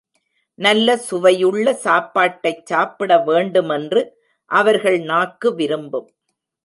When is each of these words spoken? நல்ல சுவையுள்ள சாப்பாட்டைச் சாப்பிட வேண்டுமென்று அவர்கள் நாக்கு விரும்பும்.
நல்ல 0.59 0.95
சுவையுள்ள 0.97 1.73
சாப்பாட்டைச் 1.83 2.65
சாப்பிட 2.65 3.17
வேண்டுமென்று 3.19 4.03
அவர்கள் 4.51 4.99
நாக்கு 5.01 5.55
விரும்பும். 5.55 6.09